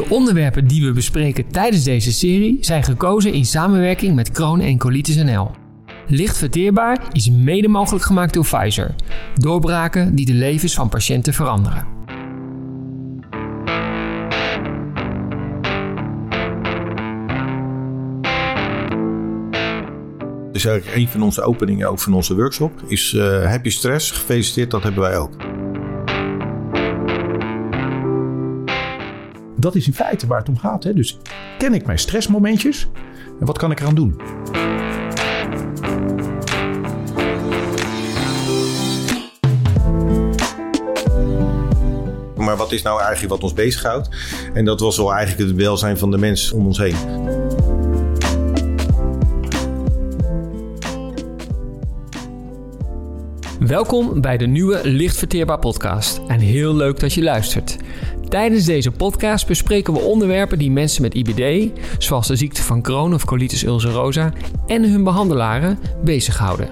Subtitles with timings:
[0.00, 4.78] De onderwerpen die we bespreken tijdens deze serie zijn gekozen in samenwerking met Kroon en
[4.78, 5.50] Colitis NL.
[6.06, 8.94] Licht verteerbaar is mede mogelijk gemaakt door Pfizer.
[9.34, 11.86] Doorbraken die de levens van patiënten veranderen.
[20.52, 24.10] Dus eigenlijk een van onze openingen ook van onze workshop is uh, heb je stress?
[24.10, 25.49] Gefeliciteerd, dat hebben wij ook.
[29.60, 30.84] Dat is in feite waar het om gaat.
[30.84, 30.94] Hè?
[30.94, 31.18] Dus
[31.58, 32.88] ken ik mijn stressmomentjes
[33.40, 34.20] en wat kan ik eraan doen?
[42.36, 44.08] Maar wat is nou eigenlijk wat ons bezighoudt?
[44.54, 47.39] En dat was wel eigenlijk het welzijn van de mens om ons heen.
[53.66, 57.76] Welkom bij de nieuwe Licht Verteerbaar podcast en heel leuk dat je luistert.
[58.28, 63.14] Tijdens deze podcast bespreken we onderwerpen die mensen met IBD, zoals de ziekte van Crohn
[63.14, 64.32] of colitis ulcerosa,
[64.66, 66.68] en hun behandelaren bezighouden.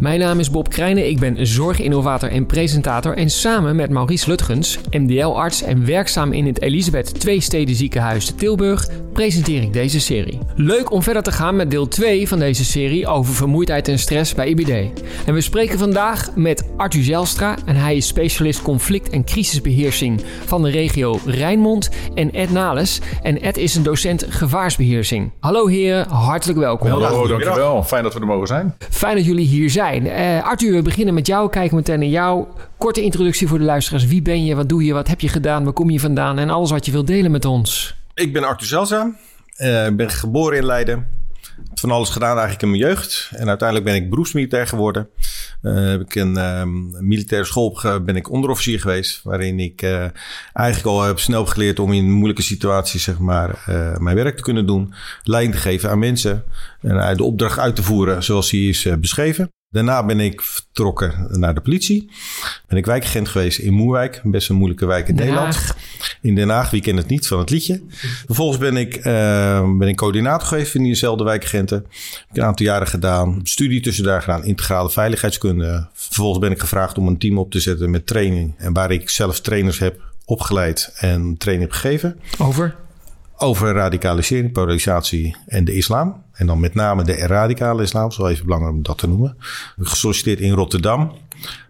[0.00, 4.78] Mijn naam is Bob Krijnen, ik ben zorginnovator en presentator en samen met Maurice Lutgens,
[4.90, 10.38] MDL-arts en werkzaam in het Elisabeth II Steden Ziekenhuis te Tilburg, presenteer ik deze serie.
[10.54, 14.34] Leuk om verder te gaan met deel 2 van deze serie over vermoeidheid en stress
[14.34, 15.02] bij IBD.
[15.26, 20.62] En we spreken vandaag met Arthur Zelstra en hij is specialist conflict- en crisisbeheersing van
[20.62, 25.32] de regio Rijnmond en Ed Nales en Ed is een docent gevaarsbeheersing.
[25.40, 26.90] Hallo heren, hartelijk welkom.
[26.90, 27.82] Hallo, dankjewel.
[27.82, 28.76] Fijn dat we er mogen zijn.
[28.90, 29.88] Fijn dat jullie hier zijn.
[29.98, 31.50] Uh, Arthur, we beginnen met jou.
[31.50, 32.46] Kijken meteen naar jou.
[32.78, 34.06] Korte introductie voor de luisteraars.
[34.06, 34.54] Wie ben je?
[34.54, 34.92] Wat doe je?
[34.92, 35.64] Wat heb je gedaan?
[35.64, 36.38] Waar kom je vandaan?
[36.38, 37.94] En alles wat je wilt delen met ons.
[38.14, 39.14] Ik ben Arthur Zelza.
[39.58, 41.06] Uh, ik ben geboren in Leiden.
[41.74, 43.30] Van alles gedaan eigenlijk in mijn jeugd.
[43.34, 45.08] En uiteindelijk ben ik beroepsmilitair geworden.
[45.62, 49.20] Uh, heb ik een um, militaire school ben ik onderofficier geweest.
[49.22, 49.82] Waarin ik
[50.52, 53.64] eigenlijk al heb snel geleerd om in moeilijke situaties zeg maar,
[53.98, 54.94] mijn werk te kunnen doen.
[55.22, 56.44] Leiding te geven aan mensen.
[56.80, 59.50] En de opdracht uit te voeren zoals die is beschreven.
[59.70, 62.10] Daarna ben ik vertrokken naar de politie.
[62.68, 65.54] Ben ik wijkagent geweest in Moerwijk, best een moeilijke wijk in Den Nederland.
[65.54, 65.76] Haag.
[66.20, 67.82] In Den Haag, wie kent het niet van het liedje.
[68.26, 71.78] Vervolgens ben ik, uh, ben ik coördinator geweest van diezelfde wijkagenten.
[71.78, 75.88] Heb ik een aantal jaren gedaan, studie tussen daar gedaan, integrale veiligheidskunde.
[75.92, 78.54] Vervolgens ben ik gevraagd om een team op te zetten met training.
[78.58, 82.20] En waar ik zelf trainers heb opgeleid en training heb gegeven.
[82.38, 82.76] Over?
[83.42, 86.22] over radicalisering, polarisatie en de islam.
[86.40, 89.36] En dan met name de radicale islam, zo even belangrijk om dat te noemen.
[89.78, 91.12] Gesolliciteerd in Rotterdam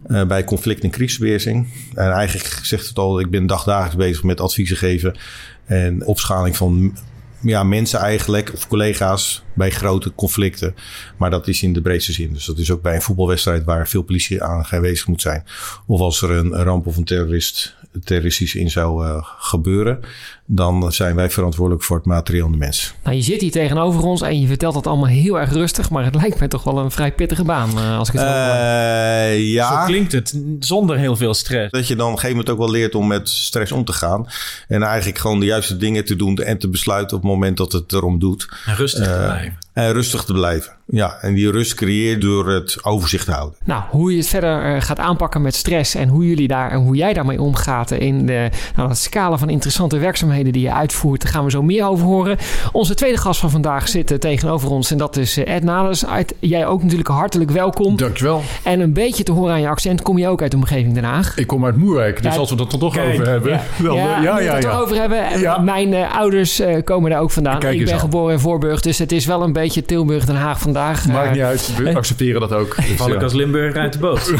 [0.06, 1.68] uh, bij conflict- en crisisbeheersing.
[1.94, 5.18] En eigenlijk zegt het al, ik ben dagdagelijks bezig met adviezen geven
[5.64, 6.98] en opschaling van
[7.40, 10.74] ja, mensen eigenlijk, of collega's bij grote conflicten.
[11.16, 12.32] Maar dat is in de breedste zin.
[12.32, 15.44] Dus dat is ook bij een voetbalwedstrijd waar veel politie aanwezig moet zijn.
[15.86, 20.00] Of als er een ramp of een terrorist terroristisch in zou uh, gebeuren,
[20.46, 22.94] dan zijn wij verantwoordelijk voor het materieel en de mens.
[23.04, 26.04] Nou, je zit hier tegenover ons en je vertelt dat allemaal heel erg rustig, maar
[26.04, 29.52] het lijkt mij toch wel een vrij pittige baan uh, als ik het zo uh,
[29.52, 29.80] Ja.
[29.80, 31.70] Zo klinkt het, zonder heel veel stress.
[31.70, 33.92] Dat je dan op een gegeven moment ook wel leert om met stress om te
[33.92, 34.26] gaan
[34.68, 37.72] en eigenlijk gewoon de juiste dingen te doen en te besluiten op het moment dat
[37.72, 38.48] het erom doet.
[38.66, 39.49] En rustig te blijven.
[39.50, 40.72] life En rustig te blijven.
[40.92, 43.58] Ja, en die rust creëer door het overzicht te houden.
[43.64, 46.78] Nou, hoe je het verder uh, gaat aanpakken met stress en hoe jullie daar en
[46.78, 51.22] hoe jij daarmee omgaat in de nou, dat scala van interessante werkzaamheden die je uitvoert,
[51.22, 52.36] daar gaan we zo meer over horen.
[52.72, 56.04] Onze tweede gast van vandaag zit tegenover ons en dat is eh, Ed Nales.
[56.38, 57.96] Jij ook natuurlijk hartelijk welkom.
[57.96, 58.42] Dankjewel.
[58.62, 61.04] En een beetje te horen aan je accent, kom je ook uit de omgeving Den
[61.04, 61.36] Haag?
[61.36, 63.52] Ik kom uit Moerwijk, dus ja, als we dat er toch Kijk, over hebben.
[63.52, 64.78] Ja, wel, ja, ja, ja, ja.
[64.78, 65.64] over hebben.
[65.64, 67.58] Mijn uh, ouders uh, komen daar ook vandaan.
[67.58, 68.00] Kijk ik ben aan.
[68.00, 71.06] geboren in Voorburg, dus het is wel een beetje Tilburg-Den Haag vandaag.
[71.06, 72.76] Maakt niet uit we accepteren dat ook.
[72.76, 74.32] Dus, val ik als Limburg uit de boot.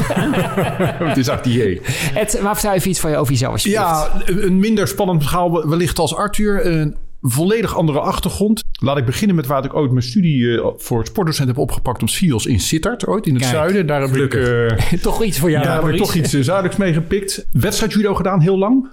[1.08, 1.80] het is actier.
[2.14, 5.98] Ed, waar vertel je iets van je over jezelf Ja, een minder spannend verhaal wellicht
[5.98, 6.66] als Arthur.
[6.66, 8.62] Een volledig andere achtergrond.
[8.82, 12.08] Laat ik beginnen met waar ik ooit mijn studie uh, voor sportdocent heb opgepakt op
[12.08, 13.86] SIOS in Sittard, ooit in het Kijk, zuiden.
[13.86, 14.68] Daar heb ik uh,
[15.02, 15.64] toch iets voor jou.
[15.64, 17.46] Daar heb ik toch iets uh, zuidelijks mee gepikt.
[17.52, 18.88] Wedstrijd judo gedaan, heel lang.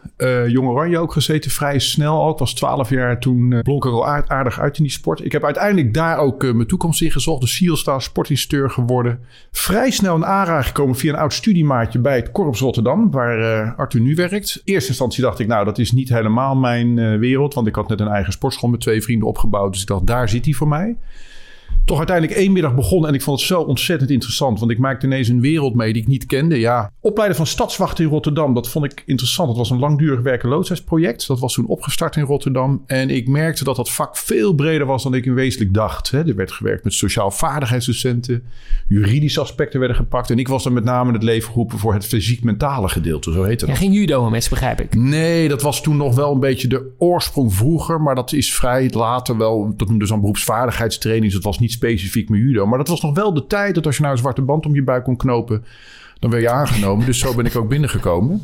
[0.47, 2.31] Jong Oranje ook gezeten, vrij snel al.
[2.31, 5.25] Ik was 12 jaar toen blonk er al aardig uit in die sport.
[5.25, 7.41] Ik heb uiteindelijk daar ook mijn toekomst in gezocht.
[7.41, 9.19] De SIOS daar sportinstructeur geworden.
[9.51, 14.01] Vrij snel in aanraking gekomen via een oud studiemaatje bij het Korps Rotterdam, waar Arthur
[14.01, 14.61] nu werkt.
[14.63, 17.87] In eerste instantie dacht ik, nou dat is niet helemaal mijn wereld, want ik had
[17.89, 19.76] net een eigen sportschool met twee vrienden opgebouwd.
[19.77, 20.95] Dus ik dacht, daar zit hij voor mij.
[21.87, 23.09] Toch uiteindelijk één middag begonnen.
[23.09, 24.59] En ik vond het zo ontzettend interessant.
[24.59, 26.59] Want ik maakte ineens een wereld mee die ik niet kende.
[26.59, 28.53] Ja, opleiden van stadswachten in Rotterdam.
[28.53, 29.47] Dat vond ik interessant.
[29.49, 31.27] Het was een langdurig werkeloosheidsproject.
[31.27, 32.83] Dat was toen opgestart in Rotterdam.
[32.85, 36.11] En ik merkte dat dat vak veel breder was dan ik in wezenlijk dacht.
[36.11, 38.43] Er werd gewerkt met sociaal vaardigheidsdocenten.
[38.87, 40.29] Juridische aspecten werden gepakt.
[40.29, 43.31] En ik was er met name in het leven geroepen voor het fysiek-mentale gedeelte.
[43.31, 43.81] Zo heette Ja, dat.
[43.81, 44.95] geen judo mensen, begrijp ik.
[44.95, 48.01] Nee, dat was toen nog wel een beetje de oorsprong vroeger.
[48.01, 49.73] Maar dat is vrij later wel.
[49.77, 51.25] Dat noemden ze dan beroepsvaardigheidstraining.
[51.25, 52.65] Dus dat was niet specifiek met judo.
[52.65, 54.75] Maar dat was nog wel de tijd dat als je nou een zwarte band om
[54.75, 55.65] je buik kon knopen.
[56.19, 57.05] dan werd je aangenomen.
[57.05, 58.41] Dus zo ben ik ook binnengekomen.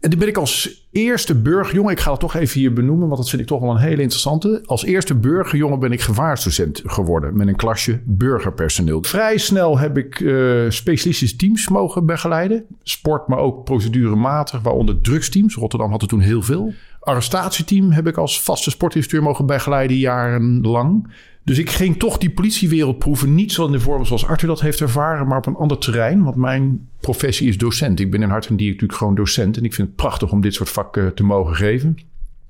[0.00, 3.20] En toen ben ik als eerste burgerjongen, ik ga het toch even hier benoemen, want
[3.20, 4.62] dat vind ik toch wel een hele interessante.
[4.64, 9.02] Als eerste burgerjongen ben ik gevaarsdocent geworden met een klasje burgerpersoneel.
[9.02, 10.34] Vrij snel heb ik eh,
[10.68, 12.64] specialistische teams mogen begeleiden.
[12.82, 15.54] Sport, maar ook procedurematig, waaronder drugsteams.
[15.54, 16.72] Rotterdam had er toen heel veel.
[17.00, 21.12] Arrestatieteam heb ik als vaste sportinstructeur mogen begeleiden jarenlang.
[21.44, 23.34] Dus ik ging toch die politiewereld proeven.
[23.34, 26.22] Niet zo in de vorm zoals Arthur dat heeft ervaren, maar op een ander terrein.
[26.22, 28.00] Want mijn professie is docent.
[28.00, 29.56] Ik ben in hart en dier natuurlijk gewoon docent.
[29.56, 31.98] En ik vind het prachtig om dit soort vakken te mogen geven.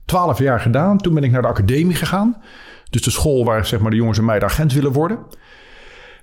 [0.04, 0.98] Twaalf jaar gedaan.
[0.98, 2.36] Toen ben ik naar de academie gegaan.
[2.90, 5.18] Dus de school waar zeg maar, de jongens en meiden agent willen worden.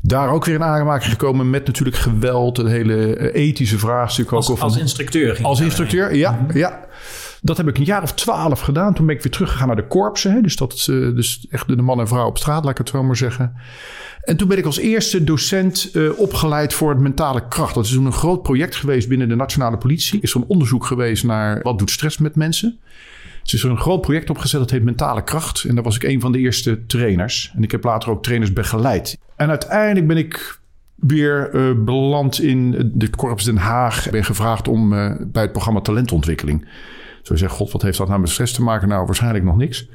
[0.01, 2.57] Daar ook weer in aanraking gekomen met natuurlijk geweld.
[2.57, 4.25] Een hele eh, ethische vraagstuk.
[4.25, 5.39] Ook Als, over- als instructeur.
[5.41, 6.85] als instructeur, ja, ja.
[7.41, 8.93] Dat heb ik een jaar of twaalf gedaan.
[8.93, 10.31] Toen ben ik weer teruggegaan naar de korpsen.
[10.31, 10.41] Hè?
[10.41, 13.03] Dus dat eh, dus echt de man en vrouw op straat, laat ik het zo
[13.03, 13.53] maar zeggen.
[14.27, 17.75] En toen ben ik als eerste docent eh, opgeleid voor het mentale kracht.
[17.75, 20.21] Dat is toen een groot project geweest binnen de nationale politie.
[20.21, 22.79] Is er een onderzoek geweest naar wat doet stress met mensen.
[23.43, 25.63] Dus is er een groot project opgezet dat heet Mentale Kracht.
[25.63, 27.53] En daar was ik een van de eerste trainers.
[27.55, 29.17] En ik heb later ook trainers begeleid.
[29.35, 30.59] En uiteindelijk ben ik
[30.95, 34.05] weer eh, beland in de Korps Den Haag.
[34.05, 34.89] Ik ben gevraagd om
[35.31, 36.67] bij het programma Talentontwikkeling.
[37.27, 38.87] Zo je zegt, god, wat heeft dat nou met stress te maken?
[38.87, 39.87] Nou, waarschijnlijk nog niks.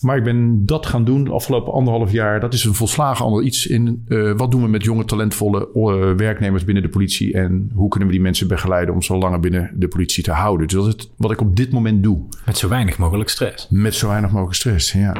[0.00, 2.40] Maar ik ben dat gaan doen de afgelopen anderhalf jaar.
[2.40, 4.04] Dat is een volslagen ander iets in.
[4.08, 7.32] eh, wat doen we met jonge, talentvolle eh, werknemers binnen de politie?
[7.32, 10.66] En hoe kunnen we die mensen begeleiden om zo langer binnen de politie te houden?
[10.68, 12.22] Dus dat is het, wat ik op dit moment doe.
[12.46, 13.66] Met zo weinig mogelijk stress.
[13.70, 15.12] Met zo weinig mogelijk stress, ja.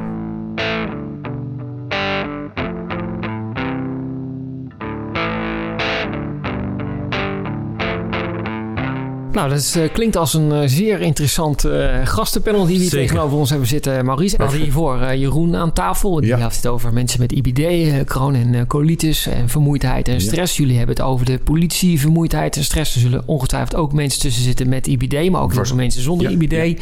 [9.33, 12.91] Nou, dat is, eh, klinkt als een eh, zeer interessant eh, gastenpanel die we hier
[12.91, 14.05] tegenover ons hebben zitten.
[14.05, 16.15] Maurice, hadden hiervoor Jeroen aan tafel.
[16.21, 16.39] Die Ja.
[16.39, 20.57] had het over mensen met IBD, kroon en colitis en vermoeidheid en stress.
[20.57, 22.95] Jullie hebben het over de politie, vermoeidheid en stress.
[22.95, 26.31] Er zullen ongetwijfeld ook mensen tussen zitten met IBD, maar ook heel veel mensen zonder
[26.31, 26.81] Ja, IBD.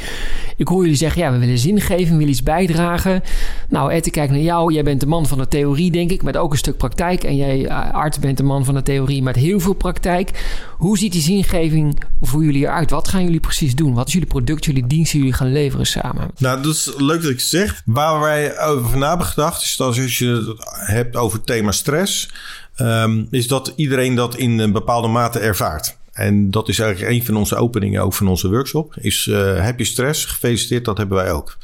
[0.56, 3.22] Ik hoor jullie zeggen, ja, we willen zin geven, we willen iets bijdragen.
[3.68, 4.72] Nou, Ed, ik kijk naar jou.
[4.72, 7.24] Jij bent de man van de theorie, denk ik, met ook een stuk praktijk.
[7.24, 10.30] En jij, Art, bent de man van de theorie met heel veel praktijk.
[10.76, 12.02] Hoe ziet die zingeving
[12.44, 12.90] jullie eruit?
[12.90, 13.94] Wat gaan jullie precies doen?
[13.94, 16.30] Wat is jullie product, jullie dienst die jullie gaan leveren samen?
[16.38, 17.82] Nou, dat is leuk dat ik het zeg.
[17.84, 20.56] Waar wij over na hebben gedacht, is dat als je het
[20.90, 22.30] hebt over thema stress,
[22.74, 25.96] ehm, is dat iedereen dat in een bepaalde mate ervaart.
[26.12, 28.96] En dat is eigenlijk een van onze openingen ook van onze workshop.
[29.00, 30.24] Is eh, heb je stress?
[30.24, 31.56] Gefeliciteerd, dat hebben wij ook.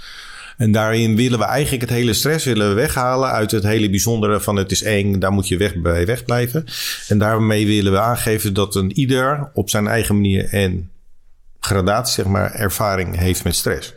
[0.56, 4.40] En daarin willen we eigenlijk het hele stress willen we weghalen uit het hele bijzondere
[4.40, 6.64] van het is eng, daar moet je weg, bij wegblijven.
[7.08, 10.90] En daarmee willen we aangeven dat een ieder op zijn eigen manier en
[11.60, 13.94] gradatie, zeg maar, ervaring heeft met stress.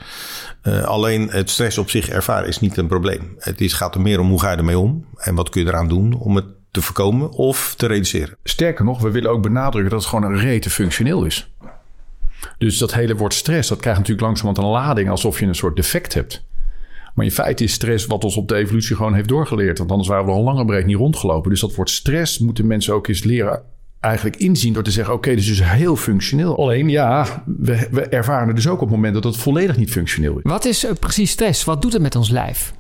[0.62, 3.36] Eh, alleen het stress op zich ervaren is niet een probleem.
[3.39, 5.68] Het is, gaat er meer om hoe ga je ermee om en wat kun je
[5.68, 8.38] eraan doen om het te voorkomen of te reduceren.
[8.44, 11.51] Sterker nog, we willen ook benadrukken dat het gewoon een rete functioneel is.
[12.57, 15.75] Dus dat hele woord stress, dat krijgt natuurlijk langzamerhand een lading alsof je een soort
[15.75, 16.45] defect hebt.
[17.18, 19.78] Maar in feite is stress wat ons op de evolutie gewoon heeft doorgeleerd.
[19.78, 21.50] Want anders waren we al lang en breed niet rondgelopen.
[21.50, 23.62] Dus dat woord stress moeten mensen ook eens leren
[24.00, 25.14] eigenlijk inzien door te zeggen...
[25.14, 26.58] oké, is dus heel functioneel.
[26.58, 29.92] Alleen ja, we, we ervaren het dus ook op het moment dat het volledig niet
[29.92, 30.42] functioneel is.
[30.44, 31.64] Wat is eh, precies stress?
[31.64, 32.74] Wat doet het met ons lijf?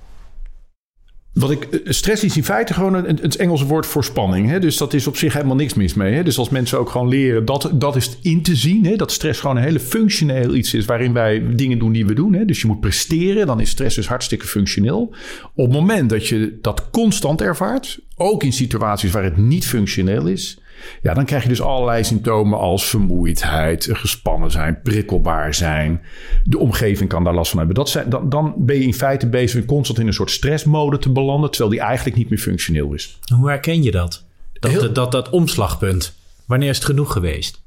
[1.39, 4.49] Wat ik, eh, stress is in feite gewoon een, het Engelse woord voor spanning.
[4.49, 4.59] Hè?
[4.59, 6.13] Dus dat is op zich helemaal niks mis mee.
[6.13, 6.23] Hè?
[6.23, 8.85] Dus als mensen ook gewoon leren dat, dat is in te zien.
[8.85, 8.95] Hè?
[8.95, 12.33] Dat stress gewoon een hele functioneel iets is waarin wij dingen doen die we doen.
[12.33, 12.45] Hè?
[12.45, 15.13] Dus je moet presteren, dan is stress dus hartstikke functioneel.
[15.55, 20.27] Op het moment dat je dat constant ervaart, ook in situaties waar het niet functioneel
[20.27, 20.59] is...
[21.01, 26.01] Ja, dan krijg je dus allerlei symptomen als vermoeidheid, gespannen zijn, prikkelbaar zijn.
[26.43, 27.75] De omgeving kan daar last van hebben.
[27.75, 31.09] Dat zijn, dan, dan ben je in feite bezig constant in een soort stressmode te
[31.09, 33.19] belanden, terwijl die eigenlijk niet meer functioneel is.
[33.35, 34.25] Hoe herken je dat?
[34.53, 36.15] Dat, Heel- dat, dat, dat omslagpunt.
[36.45, 37.65] Wanneer is het genoeg geweest?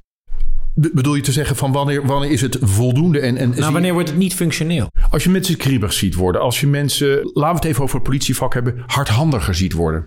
[0.74, 3.20] Be- bedoel je te zeggen van wanneer, wanneer is het voldoende?
[3.20, 4.86] En, en Nou, wanneer wordt het niet functioneel?
[5.10, 8.04] Als je mensen kriebig ziet worden, als je mensen, laten we het even over het
[8.04, 10.06] politievak hebben, hardhandiger ziet worden.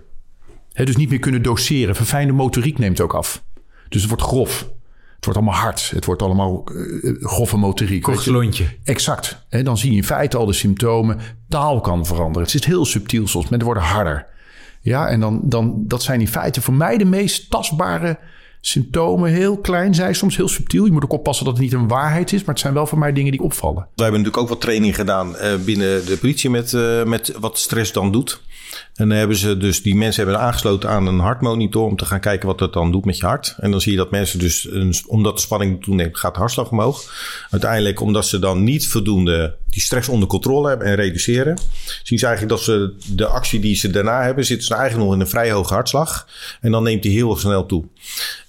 [0.74, 1.94] Dus niet meer kunnen doseren.
[1.94, 3.44] Verfijnde motoriek neemt ook af.
[3.88, 4.68] Dus het wordt grof.
[5.14, 5.90] Het wordt allemaal hard.
[5.90, 8.02] Het wordt allemaal eh, grove motoriek.
[8.02, 8.32] Kort je.
[8.32, 8.64] lontje.
[8.84, 9.44] Exact.
[9.48, 11.18] Hè, dan zie je in feite al de symptomen.
[11.48, 12.42] Taal kan veranderen.
[12.42, 13.48] Het is heel subtiel soms.
[13.48, 14.26] Mensen worden harder.
[14.80, 18.18] Ja, en dan, dan, dat zijn in feite voor mij de meest tastbare
[18.60, 19.30] symptomen.
[19.30, 20.84] Heel klein zijn, soms heel subtiel.
[20.84, 22.98] Je moet ook oppassen dat het niet een waarheid is, maar het zijn wel voor
[22.98, 23.76] mij dingen die opvallen.
[23.76, 27.58] Wij hebben natuurlijk ook wat training gedaan eh, binnen de politie met, eh, met wat
[27.58, 28.42] stress dan doet.
[28.94, 32.20] En dan hebben ze dus die mensen hebben aangesloten aan een hartmonitor om te gaan
[32.20, 33.54] kijken wat dat dan doet met je hart.
[33.58, 34.68] En dan zie je dat mensen dus,
[35.06, 37.14] omdat de spanning toeneemt, gaat de hartslag omhoog.
[37.50, 41.58] Uiteindelijk, omdat ze dan niet voldoende die stress onder controle hebben en reduceren,
[42.02, 45.14] zien ze eigenlijk dat ze de actie die ze daarna hebben, zitten ze eigenlijk nog
[45.14, 46.28] in een vrij hoge hartslag.
[46.60, 47.84] En dan neemt die heel snel toe.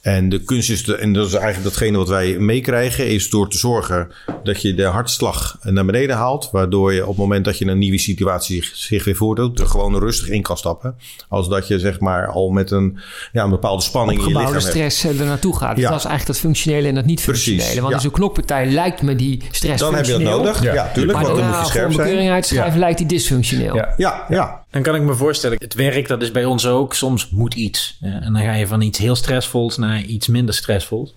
[0.01, 3.49] En de kunst is, de, en dat is eigenlijk datgene wat wij meekrijgen, is door
[3.49, 4.11] te zorgen
[4.43, 6.49] dat je de hartslag naar beneden haalt.
[6.51, 9.67] Waardoor je op het moment dat je een nieuwe situatie zich, zich weer voordoet, er
[9.67, 10.95] gewoon rustig in kan stappen.
[11.29, 12.97] Als dat je zeg maar al met een,
[13.31, 14.63] ja, een bepaalde spanning in je lichaam hebt.
[14.63, 15.77] stress eh, er naartoe gaat.
[15.77, 15.89] Ja.
[15.89, 17.81] Dat is eigenlijk dat functionele en dat niet Precies, functionele.
[17.81, 17.95] Want ja.
[17.95, 20.63] in zo'n knokpartij lijkt me die stress Dan heb je dat nodig.
[20.63, 20.91] Ja, Ja.
[21.15, 22.29] Maar Want dan moet je scherp zijn.
[22.29, 23.75] uit te schrijven lijkt die dysfunctioneel.
[23.75, 23.93] Ja.
[23.97, 24.63] Ja, ja.
[24.71, 27.97] Dan kan ik me voorstellen, het werk dat is bij ons ook, soms moet iets.
[28.01, 31.15] Ja, en dan ga je van iets heel stressvols naar iets minder stressvols.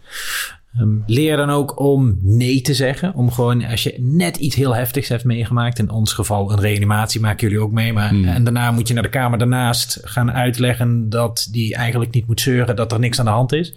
[0.76, 3.14] Ehm, leer dan ook om nee te zeggen.
[3.14, 5.78] Om gewoon, als je net iets heel heftigs hebt meegemaakt.
[5.78, 7.92] In ons geval een reanimatie maken jullie ook mee.
[7.92, 12.26] Maar, En daarna moet je naar de kamer daarnaast gaan uitleggen dat die eigenlijk niet
[12.26, 12.76] moet zeuren.
[12.76, 13.74] Dat er niks aan de hand is.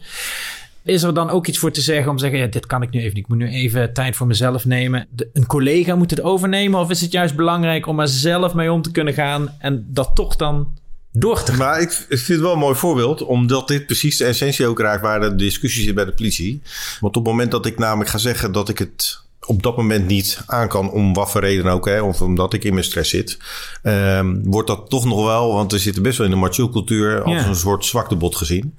[0.83, 2.89] Is er dan ook iets voor te zeggen om te zeggen, ja, dit kan ik
[2.89, 3.17] nu even.
[3.17, 5.07] Ik moet nu even tijd voor mezelf nemen.
[5.33, 6.79] Een collega moet het overnemen?
[6.79, 10.11] Of is het juist belangrijk om er zelf mee om te kunnen gaan en dat
[10.15, 10.73] toch dan
[11.11, 11.59] door te gaan?
[11.59, 14.79] Maar ik, ik vind het wel een mooi voorbeeld, omdat dit precies de essentie ook
[14.79, 16.61] raakt waar de discussie zit bij de politie.
[16.99, 20.07] Want op het moment dat ik namelijk ga zeggen dat ik het op dat moment
[20.07, 23.09] niet aan kan, om wat voor reden ook, hè, of omdat ik in mijn stress
[23.09, 23.37] zit,
[23.83, 27.23] ehm, wordt dat toch nog wel, want we zitten best wel in de macho cultuur,
[27.23, 27.47] als Ja.
[27.47, 28.75] een soort zwaktebod gezien.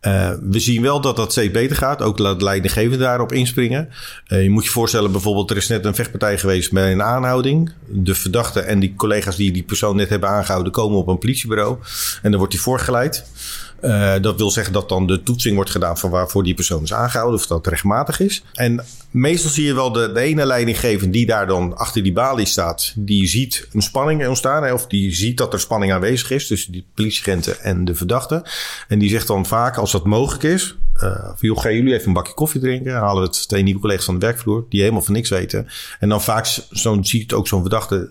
[0.00, 2.02] Eh, we zien wel dat dat steeds beter gaat.
[2.02, 3.88] Ook laat leidinggevenden daarop inspringen.
[4.26, 7.72] Eh, je moet je voorstellen, bijvoorbeeld, er is net een vechtpartij geweest bij een aanhouding.
[7.86, 11.76] De verdachte en die collega's die die persoon net hebben aangehouden, komen op een politiebureau.
[12.22, 13.24] En dan wordt die voorgeleid.
[13.82, 16.92] Eh, dat wil zeggen dat dan de toetsing wordt gedaan van waarvoor die persoon is
[16.92, 18.44] aangehouden, of dat rechtmatig is.
[18.52, 22.46] En meestal zie je wel de, de ene leidinggevende die daar dan achter die balie
[22.46, 26.72] staat, die ziet een spanning ontstaan, of die ziet dat er spanning aanwezig is tussen
[26.72, 28.44] die politieagenten en de verdachte.
[28.88, 32.12] En die zegt dan vaak, als dat mogelijk is, eh joh, gaan jullie even een
[32.12, 32.92] bakje koffie drinken?
[32.92, 35.66] Halen we het twee nieuwe collega's van de werkvloer, die helemaal van niks weten.
[36.00, 38.10] En dan vaak zo'n ziet ook zo'n verdachte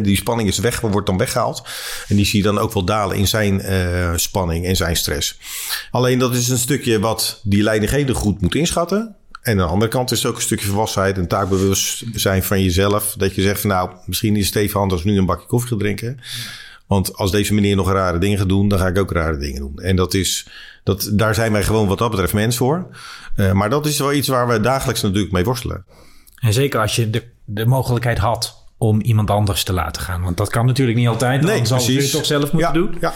[0.00, 1.62] die spanning is weg, wordt dan weggehaald.
[2.08, 5.38] En die zie je dan ook wel dalen in zijn eh, spanning en zijn stress.
[5.90, 9.16] Alleen dat is een stukje wat die leidinggevende goed moet inschatten.
[9.42, 13.14] En aan de andere kant is het ook een stukje volwassenheid en taakbewustzijn van jezelf.
[13.18, 16.20] Dat je zegt van nou, misschien is het even nu een bakje koffie gaan drinken.
[16.86, 19.60] Want als deze meneer nog rare dingen gaat doen, dan ga ik ook rare dingen
[19.60, 19.78] doen.
[19.78, 20.48] En dat is,
[20.84, 22.86] dat, daar zijn wij gewoon wat dat betreft mens voor.
[23.34, 25.84] Eh, maar dat is wel iets waar we dagelijks natuurlijk mee worstelen.
[26.34, 30.22] En zeker als je de, de mogelijkheid had om iemand anders te laten gaan.
[30.22, 31.42] Want dat kan natuurlijk niet altijd.
[31.42, 32.96] Nee, dan zal je het toch zelf moeten ja, doen.
[33.00, 33.12] Ja,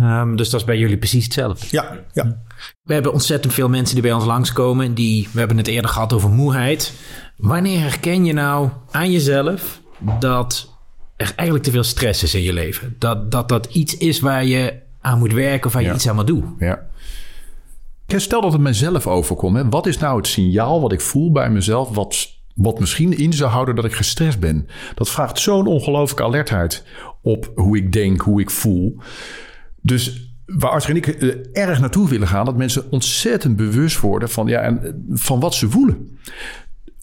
[0.00, 1.66] Ehm, dus dat is bij jullie precies hetzelfde.
[1.70, 2.42] ja, ja.
[2.82, 4.94] We hebben ontzettend veel mensen die bij ons langskomen.
[4.94, 6.92] Die, we hebben het eerder gehad over moeheid.
[7.36, 9.80] Wanneer herken je nou aan jezelf
[10.18, 10.76] dat
[11.16, 12.96] er eigenlijk te veel stress is in je leven?
[12.98, 15.94] Dat dat, dat iets is waar je aan moet werken of waar je Ja.
[15.94, 16.54] iets aan moet doen?
[16.58, 16.80] Ja.
[18.06, 19.56] Kijk, Stel dat het mezelf overkomt.
[19.56, 19.68] Hè.
[19.68, 21.88] Wat is nou het signaal wat ik voel bij mezelf...
[21.94, 24.66] wat, wat misschien in zou houden dat ik gestrest ben?
[24.94, 26.84] Dat vraagt zo'n ongelooflijke alertheid
[27.22, 28.98] op hoe ik denk, hoe ik voel.
[29.82, 32.44] Dus waar Arthur en ik eh, erg naartoe willen gaan...
[32.44, 36.18] dat mensen ontzettend bewust worden van, ja, en, eh, van wat ze voelen.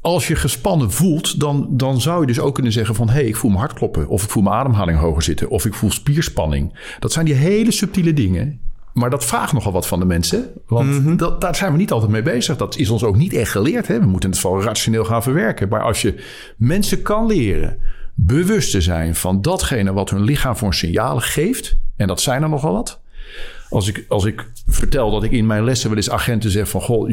[0.01, 3.07] Als je gespannen voelt, dan, dan zou je dus ook kunnen zeggen van...
[3.07, 4.07] hé, hey, ik voel mijn hart kloppen.
[4.07, 5.49] Of ik voel mijn ademhaling hoger zitten.
[5.49, 6.95] Of ik voel spierspanning.
[6.99, 8.61] Dat zijn die hele subtiele dingen.
[8.93, 10.45] Maar dat vraagt nogal wat van de mensen.
[10.67, 12.57] Want dat, daar zijn we niet altijd mee bezig.
[12.57, 13.87] Dat is ons ook niet echt geleerd.
[13.87, 13.99] Hè?
[13.99, 15.69] We moeten het vooral rationeel gaan verwerken.
[15.69, 16.23] Maar als je
[16.57, 17.77] mensen kan leren
[18.15, 21.77] bewust te zijn van datgene wat hun lichaam voor signalen geeft...
[21.95, 23.01] en dat zijn er nogal wat...
[23.69, 26.81] Als ik, als ik vertel dat ik in mijn lessen wel eens agenten zeg van...
[26.81, 27.09] Goh,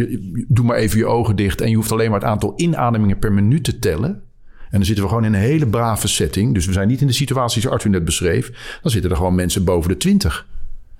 [0.49, 3.33] doe maar even je ogen dicht en je hoeft alleen maar het aantal inademingen per
[3.33, 4.23] minuut te tellen.
[4.71, 6.54] En dan zitten we gewoon in een hele brave setting.
[6.54, 8.78] Dus we zijn niet in de situatie zoals Arthur net beschreef.
[8.83, 10.47] Dan zitten er gewoon mensen boven de 20.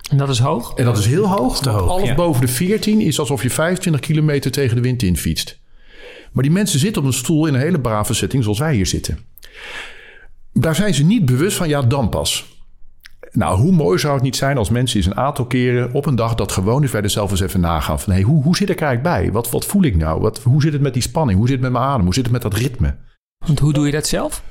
[0.09, 0.73] En dat is hoog.
[0.73, 1.59] En dat is heel hoog.
[1.59, 2.15] want hoog, alles ja.
[2.15, 5.59] boven de 14 is alsof je 25 kilometer tegen de wind in fietst.
[6.31, 8.85] Maar die mensen zitten op een stoel in een hele brave setting zoals wij hier
[8.85, 9.19] zitten.
[10.53, 12.57] Daar zijn ze niet bewust van, ja, dan pas.
[13.31, 16.15] Nou, hoe mooi zou het niet zijn als mensen eens een aantal keren op een
[16.15, 17.99] dag dat gewoon is, wij er zelf eens even nagaan.
[17.99, 19.31] Van, hey, hoe, hoe zit ik er eigenlijk bij?
[19.31, 20.21] Wat, wat voel ik nou?
[20.21, 21.37] Wat, hoe zit het met die spanning?
[21.37, 22.05] Hoe zit het met mijn adem?
[22.05, 22.95] Hoe zit het met dat ritme?
[23.45, 24.43] Want hoe doe je dat zelf?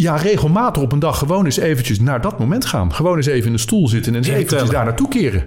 [0.00, 2.92] Ja, regelmatig op een dag gewoon eens eventjes naar dat moment gaan.
[2.92, 4.74] Gewoon eens even in een stoel zitten en eens Even eventjes tellen.
[4.74, 5.44] daar naartoe keren.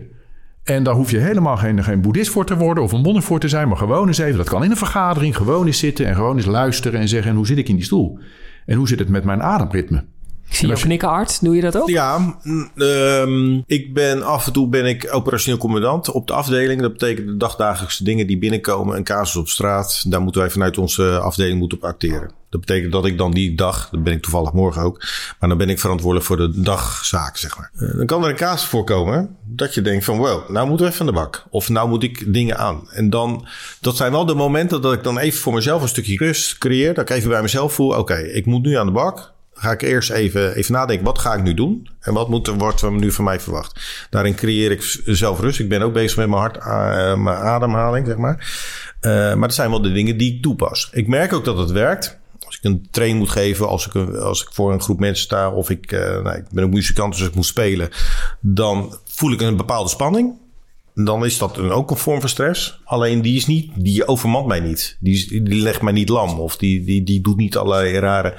[0.64, 3.40] En daar hoef je helemaal geen, geen boeddhist voor te worden of een monnik voor
[3.40, 3.68] te zijn.
[3.68, 6.46] Maar gewoon eens even, dat kan in een vergadering, gewoon eens zitten en gewoon eens
[6.46, 7.32] luisteren en zeggen...
[7.32, 8.20] en hoe zit ik in die stoel?
[8.66, 10.06] En hoe zit het met mijn ademritme?
[10.50, 11.44] Ik zie je knikken hard.
[11.44, 11.90] Doe je dat ook?
[11.90, 12.40] Ja,
[12.76, 16.82] ehm, ik ben af en toe ben ik operationeel commandant op de afdeling.
[16.82, 18.98] Dat betekent de dagdagelijkse dingen die binnenkomen.
[18.98, 20.12] Een casus op straat.
[20.12, 22.32] Daar moeten wij vanuit onze afdeling moeten op acteren.
[22.54, 25.04] Dat betekent dat ik dan die dag, dat ben ik toevallig morgen ook,
[25.40, 27.72] maar dan ben ik verantwoordelijk voor de dagzaak, zeg maar.
[27.74, 30.92] Eh, dan kan er een casus voorkomen dat je denkt van, wow, nou moeten we
[30.92, 31.46] even aan de bak.
[31.50, 32.90] Of nou moet ik dingen aan.
[32.92, 33.48] En dan,
[33.82, 36.94] dat zijn wel de momenten dat ik dan even voor mezelf een stukje rust creëer.
[36.94, 39.34] Dat ik even bij mezelf voel, oké, ik moet nu aan de bak
[39.64, 41.90] ga ik eerst even, even nadenken, wat ga ik nu doen?
[42.00, 44.08] En wat moet wordt er nu van mij verwacht?
[44.10, 45.60] Daarin creëer ik zelf rust.
[45.60, 48.36] Ik ben ook bezig met mijn hart, uh, mijn ademhaling, zeg maar.
[49.02, 50.90] Uh, maar dat zijn wel de dingen die ik toepas.
[50.92, 52.20] Ik merk ook dat het werkt.
[52.46, 55.52] Als ik een train moet geven, als ik, als ik voor een groep mensen sta...
[55.52, 57.90] of ik, uh, nou, ik ben ook muzikant, dus ik moet spelen...
[58.40, 60.42] dan voel ik een bepaalde spanning
[60.94, 62.80] dan is dat een, ook een vorm van stress.
[62.84, 64.98] Alleen die is niet, die overmand mij niet.
[65.00, 66.40] Die, die legt mij niet lam.
[66.40, 68.34] Of die, die, die doet niet allerlei rare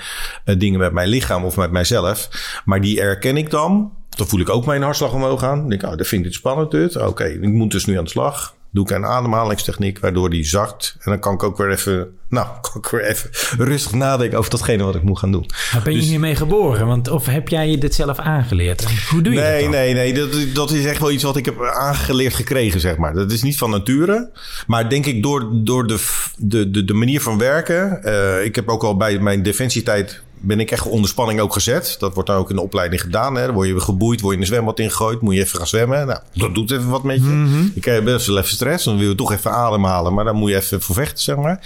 [0.44, 2.28] uh, dingen met mijn lichaam of met mijzelf.
[2.64, 3.92] Maar die erken ik dan.
[4.16, 5.58] Dan voel ik ook mijn hartslag omhoog gaan.
[5.58, 6.96] Dan denk ik, oh, dat vind ik dit spannend.
[6.96, 10.96] Oké, ik moet dus nu aan de slag doe ik een ademhalingstechniek waardoor die zakt.
[11.00, 13.30] En dan kan ik ook weer even, nou, kan ik weer even
[13.64, 15.50] rustig nadenken over datgene wat ik moet gaan doen.
[15.72, 16.86] Maar ben je dus, hiermee geboren?
[16.86, 18.84] Want, of heb jij je dit zelf aangeleerd?
[19.10, 19.70] Hoe doe je nee, dat?
[19.70, 23.14] Nee, nee, dat, dat is echt wel iets wat ik heb aangeleerd gekregen, zeg maar.
[23.14, 24.30] Dat is niet van nature.
[24.66, 28.00] Maar denk ik door, door de, de, de, de manier van werken.
[28.04, 31.96] Uh, ik heb ook al bij mijn defensietijd ben ik echt onder spanning ook gezet.
[31.98, 33.34] Dat wordt dan ook in de opleiding gedaan.
[33.34, 33.46] Hè.
[33.46, 35.20] Dan word je geboeid, word je in een zwembad ingegooid.
[35.20, 36.06] Moet je even gaan zwemmen.
[36.06, 37.22] Nou, dat doet even wat met je.
[37.22, 37.70] Mm -hmm.
[37.74, 38.84] Je krijgt best wel even stress.
[38.84, 40.14] Dan wil je toch even ademhalen.
[40.14, 41.60] Maar dan moet je even voor vechten, zeg maar.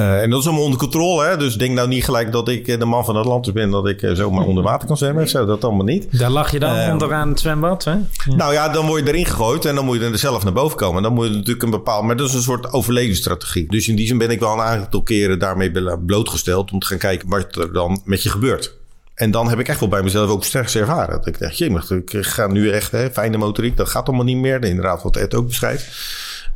[0.00, 1.24] Uh, en dat is allemaal onder controle.
[1.24, 1.36] Hè?
[1.36, 3.70] Dus denk nou niet gelijk dat ik de man van Atlantis ben.
[3.70, 5.28] Dat ik zomaar onder water kan zwemmen.
[5.28, 6.18] Zo, dat allemaal niet.
[6.18, 7.90] Daar lag je dan uh, onderaan het zwembad, hè?
[7.90, 8.36] Ja.
[8.36, 9.64] Nou ja, dan word je erin gegooid.
[9.64, 10.96] En dan moet je er zelf naar boven komen.
[10.96, 12.04] En dan moet je natuurlijk een bepaald...
[12.04, 13.66] Maar dat is een soort overlevingsstrategie.
[13.68, 16.72] Dus in die zin ben ik wel een aantal keren daarmee blootgesteld.
[16.72, 18.74] Om te gaan kijken wat er dan met je gebeurt.
[19.16, 21.16] En dan heb ik echt wel bij mezelf ook sterk ervaren.
[21.16, 24.36] Dat ik dacht, jee, ik ga nu echt, hè, fijne motoriek, dat gaat allemaal niet
[24.36, 24.64] meer.
[24.64, 25.86] Inderdaad, wat Ed ook beschrijft.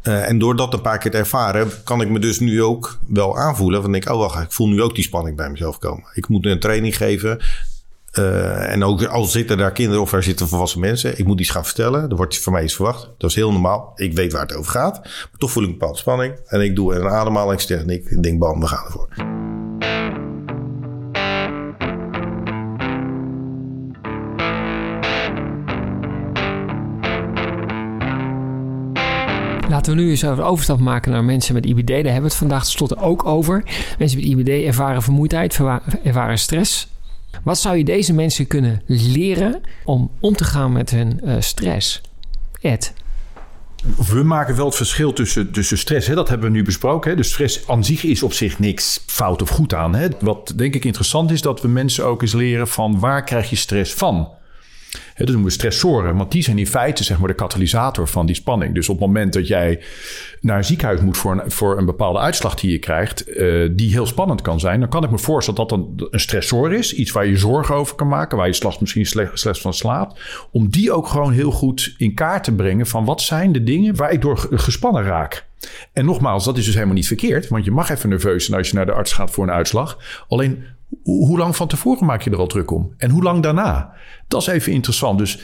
[0.02, 2.99] Uh, en door dat een paar keer te ervaren, kan ik me dus nu ook
[3.09, 3.83] wel aanvoelen.
[3.83, 6.04] Van denk, oh wacht, ik voel nu ook die spanning bij mezelf komen.
[6.14, 7.38] Ik moet een training geven.
[8.19, 11.50] Uh, en ook al zitten daar kinderen of er zitten volwassen mensen, ik moet iets
[11.50, 12.11] gaan vertellen.
[12.11, 13.11] Er wordt van mij iets verwacht.
[13.19, 13.92] Dat is heel normaal.
[13.95, 15.00] Ik weet waar het over gaat.
[15.02, 16.35] Maar toch voel ik een bepaalde spanning.
[16.47, 18.07] En ik doe een ademhalingstechniek.
[18.07, 19.39] Ik denk, bam, we gaan ervoor.
[29.70, 31.87] Laten we nu eens een overstap maken naar mensen met IBD.
[31.87, 33.64] Daar hebben we het vandaag tenslotte ook over.
[33.98, 35.61] Mensen met IBD ervaren vermoeidheid,
[36.04, 36.88] ervaren stress.
[37.42, 42.00] Wat zou je deze mensen kunnen leren om om te gaan met hun uh, stress?
[42.61, 42.92] Ed?
[44.09, 46.06] We maken wel het verschil tussen, tussen stress.
[46.06, 46.14] Hè?
[46.14, 47.11] Dat hebben we nu besproken.
[47.11, 47.16] Hè?
[47.16, 49.94] Dus stress aan zich is op zich niks fout of goed aan.
[49.94, 50.09] Hè?
[50.20, 53.56] Wat denk ik interessant is, dat we mensen ook eens leren van waar krijg je
[53.56, 54.28] stress van?
[55.16, 58.35] Dat noemen we stressoren, want die zijn in feite zeg maar, de katalysator van die
[58.35, 58.74] spanning.
[58.74, 59.83] Dus op het moment dat jij
[60.40, 63.92] naar een ziekenhuis moet voor een, voor een bepaalde uitslag die je krijgt, uh, die
[63.92, 65.79] heel spannend kan zijn, dan kan ik me voorstellen dat dat
[66.11, 66.94] een, stressor is.
[66.94, 70.20] Iets waar je zorgen over kan maken, waar je slechts misschien slecht, slechts van slaapt.
[70.50, 73.96] Om die ook gewoon heel goed in kaart te brengen van wat zijn de dingen
[73.96, 75.48] waar ik door gespannen raak.
[75.92, 78.68] En nogmaals, dat is dus helemaal niet verkeerd, want je mag even nerveus zijn als
[78.68, 79.98] je naar de arts gaat voor een uitslag.
[80.29, 80.64] Alleen
[81.03, 82.94] hoe lang van tevoren maak je er al druk om?
[82.96, 83.92] En hoe lang daarna?
[84.29, 85.18] Dat is even interessant.
[85.18, 85.40] Dus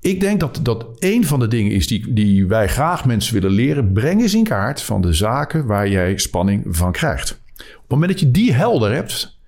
[0.00, 3.50] ik denk dat dat een van de dingen is die, die wij graag mensen willen
[3.50, 3.92] leren.
[3.92, 7.42] Breng eens in kaart van de zaken waar jij spanning van krijgt.
[7.56, 9.38] Op het moment dat je die helder hebt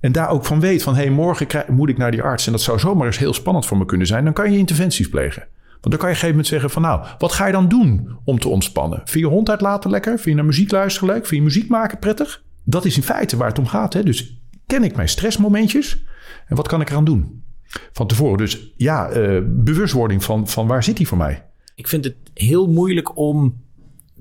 [0.00, 0.94] en daar ook van weet van...
[0.94, 3.78] hey, morgen moet ik naar die arts en dat zou zomaar eens heel spannend voor
[3.78, 4.24] me kunnen zijn...
[4.24, 5.46] dan kan je interventies plegen.
[5.80, 6.82] Want dan kan je op een gegeven moment zeggen van...
[6.82, 9.00] nou, wat ga je dan doen om te ontspannen?
[9.04, 10.12] Vind je hond uitlaten lekker?
[10.12, 11.26] Vind je naar muziek luisteren leuk?
[11.26, 12.42] Vind je muziek maken prettig?
[12.64, 13.92] Dat is in feite waar het om gaat.
[13.92, 14.02] Hè?
[14.02, 16.04] Dus ken ik mijn stressmomentjes
[16.46, 17.44] en wat kan ik eraan doen?
[17.92, 21.44] Van tevoren dus ja, uh, bewustwording van, van waar zit die voor mij?
[21.74, 23.64] Ik vind het heel moeilijk om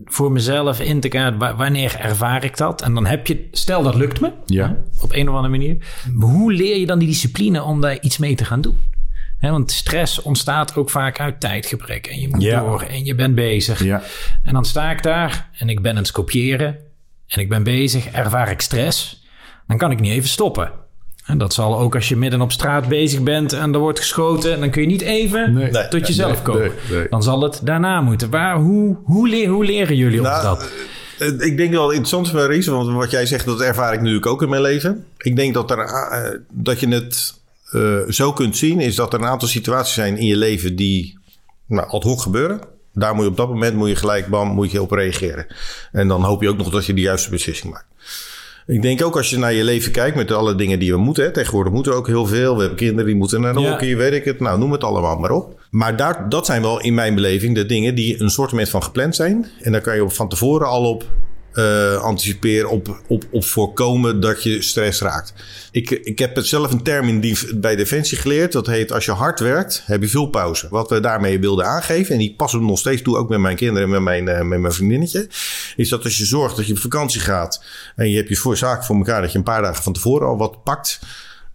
[0.06, 2.82] voor mezelf in te kaarten wanneer ervaar ik dat.
[2.82, 4.78] En dan heb je, stel dat lukt me ja.
[5.02, 5.78] op een of andere manier.
[6.20, 8.78] Hoe leer je dan die discipline om daar iets mee te gaan doen?
[9.38, 12.08] He, want stress ontstaat ook vaak uit tijdgebrek.
[12.08, 12.60] En je moet ja.
[12.60, 13.84] door en je bent bezig.
[13.84, 14.02] Ja.
[14.44, 16.78] En dan sta ik daar en ik ben aan het kopiëren.
[17.28, 19.25] En ik ben bezig, ervaar ik stress
[19.68, 20.72] dan kan ik niet even stoppen.
[21.26, 24.60] En dat zal ook als je midden op straat bezig bent en er wordt geschoten,
[24.60, 26.72] dan kun je niet even nee, tot jezelf nee, komen.
[26.92, 28.30] Nee, dan zal het daarna moeten.
[28.30, 30.72] Waar, hoe, hoe, leer, hoe leren jullie nou, op dat?
[31.42, 34.42] Ik denk wel interessant voor Ries, want wat jij zegt, dat ervaar ik natuurlijk ook
[34.42, 35.06] in mijn leven.
[35.18, 37.34] Ik denk dat, er, dat je het
[37.72, 41.18] uh, zo kunt zien, is dat er een aantal situaties zijn in je leven die
[41.68, 42.60] nou, ad hoc gebeuren.
[42.94, 45.46] Daar moet je op dat moment moet je gelijk bam, moet je op reageren.
[45.92, 47.86] En dan hoop je ook nog dat je de juiste beslissing maakt.
[48.68, 51.24] Ik denk ook als je naar je leven kijkt met alle dingen die we moeten.
[51.24, 51.32] Hè.
[51.32, 52.54] Tegenwoordig moeten we ook heel veel.
[52.54, 53.70] We hebben kinderen die moeten naar de Ja.
[53.70, 54.40] hockey, weet ik het.
[54.40, 55.60] Nou, noem het allemaal maar op.
[55.70, 59.16] Maar daar, dat zijn wel in mijn beleving de dingen die een soort van gepland
[59.16, 59.46] zijn.
[59.62, 61.04] En daar kan je op van tevoren al op
[61.56, 65.34] eh, anticiperen, op, op, op voorkomen dat je stress raakt.
[65.72, 68.52] Ik, ik heb het zelf een term in die, bij Defensie geleerd.
[68.52, 70.68] Dat heet als je hard werkt, heb je veel pauze.
[70.70, 73.56] Wat we daarmee wilden aangeven, en die passen we nog steeds toe, ook met mijn
[73.56, 75.28] kinderen en met mijn, eh, met mijn vriendinnetje.
[75.76, 77.64] Is dat als je zorgt dat je op vakantie gaat
[77.96, 80.28] en je hebt je voor zaken voor elkaar, dat je een paar dagen van tevoren
[80.28, 81.00] al wat pakt.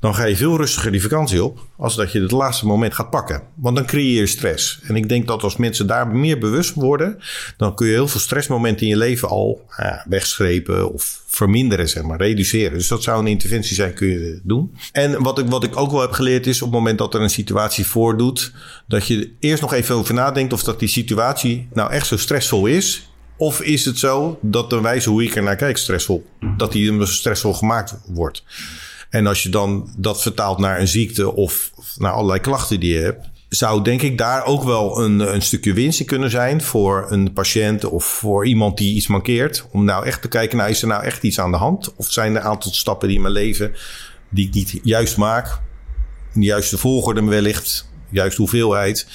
[0.01, 1.67] Dan ga je veel rustiger die vakantie op.
[1.77, 3.43] Als dat je het laatste moment gaat pakken.
[3.55, 4.81] Want dan creëer je stress.
[4.83, 7.19] En ik denk dat als mensen daar meer bewust worden.
[7.57, 10.93] dan kun je heel veel stressmomenten in je leven al ja, wegstrepen.
[10.93, 12.79] of verminderen, zeg maar, reduceren.
[12.79, 14.75] Dus dat zou een interventie zijn, kun je doen.
[14.93, 16.63] En wat ik, wat ik ook wel heb geleerd is.
[16.63, 18.53] op het moment dat er een situatie voordoet.
[18.89, 20.53] dat je er eerst nog even over nadenkt.
[20.53, 23.09] of dat die situatie nou echt zo stressvol is.
[23.37, 26.27] Of is het zo dat de wijze hoe ik er naar kijk stressvol.
[26.57, 28.45] dat die stressvol gemaakt wordt.
[29.11, 33.01] En als je dan dat vertaalt naar een ziekte of, naar allerlei klachten die je
[33.01, 37.07] hebt, zou denk ik daar ook wel een, een stukje winst in kunnen zijn voor
[37.11, 39.67] een patiënt of voor iemand die iets mankeert.
[39.71, 41.95] Om nou echt te kijken, nou is er nou echt iets aan de hand?
[41.97, 43.73] Of zijn er een aantal stappen die in mijn leven
[44.29, 45.61] die ik niet juist maak,
[46.35, 49.07] in de juiste volgorde wellicht, juist hoeveelheid,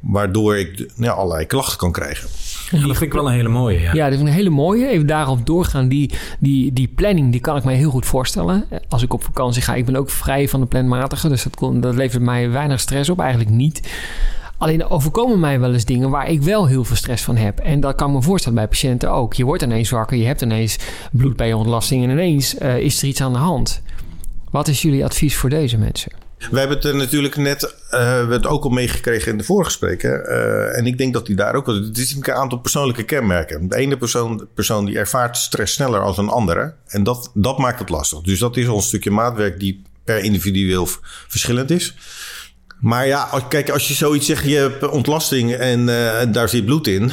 [0.00, 2.28] waardoor ik allerlei klachten kan krijgen.
[2.70, 3.80] Ja, dat vind ik wel een hele mooie.
[3.80, 3.92] Ja.
[3.92, 4.88] Ja, dat is een hele mooie.
[4.88, 5.88] Even daarop doorgaan.
[5.88, 8.64] Die, die, die planning, die kan ik mij heel goed voorstellen.
[8.88, 9.74] Als ik op vakantie ga.
[9.74, 11.28] Ik ben ook vrij van de planmatige.
[11.28, 13.20] Dus dat, dat levert mij weinig stress op.
[13.20, 13.80] Eigenlijk niet.
[14.58, 17.58] Alleen er overkomen mij wel eens dingen waar ik wel heel veel stress van heb.
[17.58, 19.34] En dat kan ik me voorstellen bij patiënten ook.
[19.34, 20.78] Je wordt ineens wakker, je hebt ineens
[21.12, 23.82] bloed bij je ontlasting en ineens eh, is er iets aan de hand.
[24.50, 26.12] Wat is jullie advies voor deze mensen?
[26.50, 29.70] We hebben het er natuurlijk net uh, we het ook al meegekregen in de vorige
[29.70, 30.22] gesprekken.
[30.28, 31.66] Uh, en ik denk dat die daar ook.
[31.66, 33.68] Het is een aantal persoonlijke kenmerken.
[33.68, 36.74] De ene persoon, persoon die ervaart stress sneller als een andere.
[36.86, 38.20] En dat, dat maakt het lastig.
[38.20, 40.88] Dus dat is een stukje maatwerk die per individueel
[41.28, 41.94] verschillend is.
[42.80, 46.86] Maar ja, kijk, als je zoiets zegt, je hebt ontlasting en uh, daar zit bloed
[46.86, 47.12] in.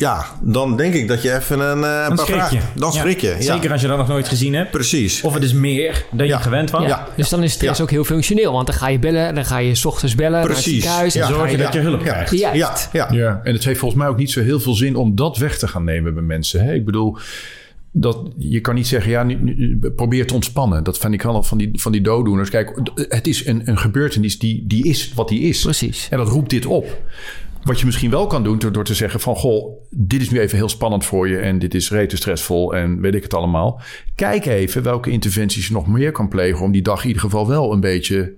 [0.00, 2.60] Ja, dan denk ik dat je even een, uh, een paar vragen...
[2.74, 3.28] Dan schrik je.
[3.38, 3.40] Ja.
[3.40, 4.70] Zeker als je dat nog nooit gezien hebt.
[4.70, 5.20] Precies.
[5.22, 6.82] Of het is meer dan je gewend was.
[6.82, 7.08] Ja, Ja.
[7.16, 8.52] Dus dan is stress ook heel functioneel.
[8.52, 10.72] Want dan ga je bellen, dan ga je 's ochtends bellen naar het Precies.
[10.72, 11.14] ziekenhuis.
[11.14, 11.26] En Ja.
[11.28, 12.38] dan Zorg je dat je hulp krijgt.
[12.38, 13.08] Ja, ja.
[13.10, 15.58] Ja, en het heeft volgens mij ook niet zo heel veel zin om dat weg
[15.58, 16.64] te gaan nemen bij mensen.
[16.64, 16.74] Hè?
[16.74, 17.18] Ik bedoel,
[17.92, 20.84] dat, je kan niet zeggen, ja, nu, nu- probeer te ontspannen.
[20.84, 22.50] Dat vind ik wel van die, van die dooddoeners.
[22.50, 25.62] Kijk, het is een, een gebeurtenis die, die is wat die is.
[25.62, 26.06] Precies.
[26.10, 26.98] En dat roept dit op.
[27.64, 29.36] Wat je misschien wel kan doen door, door te zeggen van...
[29.36, 31.38] goh, dit is nu even heel spannend voor je...
[31.38, 33.80] en dit is rete stressvol en weet ik het allemaal.
[34.14, 36.64] Kijk even welke interventies je nog meer kan plegen...
[36.64, 38.34] om die dag in ieder geval wel een beetje...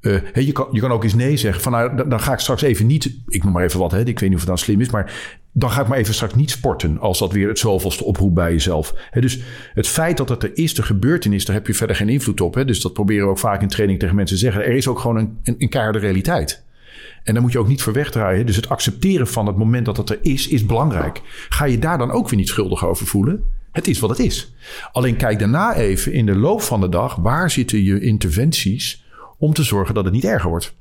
[0.00, 1.62] hè, je, kan, je kan ook eens nee zeggen.
[1.62, 3.16] Van, nou, dan- ga ik straks even niet...
[3.26, 4.90] Ik noem maar even wat, hè, ik weet niet of het dan slim is...
[4.90, 6.98] maar dan ga ik maar even straks niet sporten...
[6.98, 8.94] als dat weer het zoveelste oproept bij jezelf.
[9.10, 9.40] Dus
[9.74, 11.44] het feit dat het er is, de gebeurtenis...
[11.44, 12.54] daar heb je verder geen invloed op.
[12.54, 14.64] Hè, dus dat proberen we ook vaak in training tegen mensen te zeggen.
[14.64, 16.64] Er is ook gewoon een, een, een keiharde realiteit.
[17.24, 18.46] En daar moet je ook niet voor wegdraaien.
[18.46, 21.20] Dus het accepteren van het moment dat het er is, is belangrijk.
[21.48, 23.44] Ga je daar dan ook weer niet schuldig over voelen?
[23.72, 24.54] Het is wat het is.
[24.92, 27.14] Alleen kijk daarna even in de loop van de dag...
[27.14, 29.04] waar zitten je interventies
[29.38, 30.74] om te zorgen dat het niet erger wordt.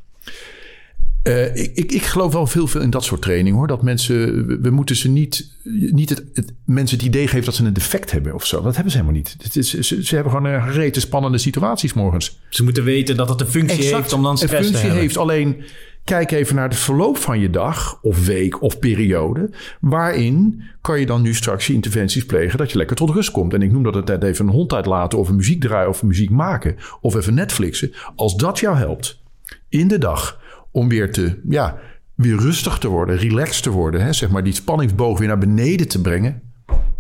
[1.23, 3.67] Eh, ik, ik, ik geloof wel veel, veel in dat soort training hoor.
[3.67, 5.51] Dat mensen, we, we moeten ze niet,
[5.91, 8.61] niet het, het, mensen het idee geven dat ze een defect hebben of zo.
[8.61, 9.35] Dat hebben ze helemaal niet.
[9.43, 12.39] Het is, ze, ze hebben gewoon een rete spannende situaties morgens.
[12.49, 14.99] Ze moeten weten dat het een functie heeft om dan een stress te functie hebben.
[14.99, 15.17] heeft.
[15.17, 15.63] Alleen
[16.03, 19.49] kijk even naar het verloop van je dag of week of periode.
[19.79, 23.53] Waarin kan je dan nu straks je interventies plegen dat je lekker tot rust komt.
[23.53, 26.29] En ik noem dat het even een hond uitlaten of een muziek draaien of muziek
[26.29, 26.75] maken.
[27.01, 27.93] Of even Netflixen.
[28.15, 29.21] Als dat jou helpt
[29.69, 30.39] in de dag
[30.71, 31.79] om weer te, ja,
[32.15, 34.01] weer rustig te worden, relaxed te worden.
[34.01, 36.41] Hè, zeg maar die spanningsboog weer naar beneden te brengen.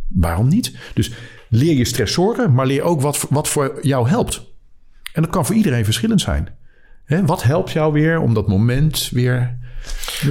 [0.07, 0.75] Waarom niet?
[0.93, 1.11] Dus
[1.49, 4.49] leer je stress zorgen, maar leer ook wat, wat voor jou helpt.
[5.13, 6.59] En dat kan voor iedereen verschillend zijn.
[7.11, 9.57] Hè, wat helpt jou weer om dat moment weer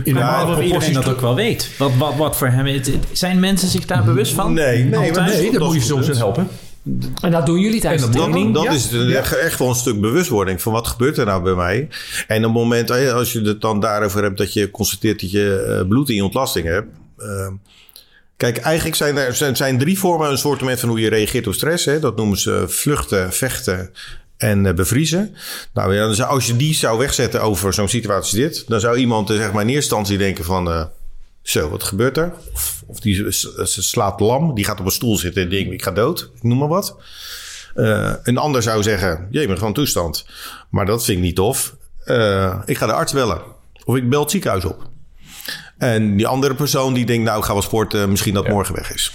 [0.05, 1.71] in Maar normale of iedereen dat ook wel weet.
[1.79, 2.67] Wat, wat, wat voor hem...
[2.67, 4.53] het- het- zijn mensen zich daar bewust van?
[4.53, 6.49] Nee, nee, maar Nee, dat Dat moet je soms helpen.
[7.23, 8.55] En dat doen jullie tijdens En de dat- training.
[8.55, 8.71] Dat Ja.
[8.71, 11.89] is het, echt, echt wel een stuk bewustwording van wat gebeurt er nou bij mij.
[12.27, 15.31] En op het moment, hè, als je het dan daarover hebt dat je constateert dat
[15.31, 16.89] je eh, bloed in je ontlasting hebt.
[17.19, 17.49] eh,
[18.37, 21.55] kijk, eigenlijk zijn er zijn, zijn drie vormen een soort van hoe je reageert op
[21.55, 21.85] stress.
[21.85, 21.99] Hè.
[22.01, 23.91] Dat noemen ze vluchten, vechten
[24.41, 25.37] en eh, bevriezen.
[25.73, 29.37] Nou ja, als je die zou wegzetten over zo'n situatie dit, dan zou iemand eh,
[29.37, 30.71] zeg maar in eerste instantie denken van.
[30.71, 30.85] eh,
[31.43, 32.33] zo, wat gebeurt er?
[32.53, 33.27] Of, of die
[33.65, 36.59] slaat lam, die gaat op een stoel zitten en denkt, ik ga dood, ik noem
[36.59, 36.97] maar wat.
[38.23, 40.27] Een ander zou zeggen, jee, maar gewoon toestand.
[40.71, 41.77] Maar dat vind ik niet tof.
[42.65, 43.43] Ik ga de arts bellen.
[43.85, 44.90] Of ik bel het ziekenhuis op.
[45.81, 48.95] En die andere persoon die denkt, nou, ik ga wel sporten, misschien dat morgen weg
[48.95, 49.13] is.